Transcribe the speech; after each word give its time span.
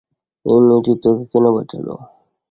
এই 0.45 0.59
মেয়েটি 0.61 0.91
তোকে 1.03 1.23
কেন 1.31 1.45
বাঁচালো? 1.55 1.93